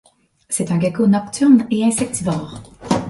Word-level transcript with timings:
C'est 0.49 0.71
un 0.71 0.79
gecko 0.79 1.05
nocturne 1.05 1.67
et 1.69 1.83
insectivore. 1.83 2.63